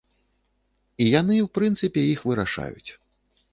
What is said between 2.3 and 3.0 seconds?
вырашаюць.